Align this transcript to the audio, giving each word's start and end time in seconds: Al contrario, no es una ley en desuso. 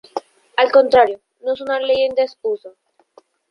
Al 0.57 0.71
contrario, 0.71 1.19
no 1.43 1.53
es 1.53 1.61
una 1.61 1.79
ley 1.79 2.05
en 2.05 2.15
desuso. 2.15 2.73